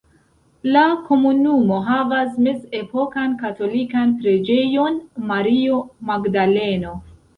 [0.75, 4.99] La komunumo havas mezepokan katolikan Preĝejon
[5.33, 5.79] Mario
[6.13, 6.97] Magdaleno.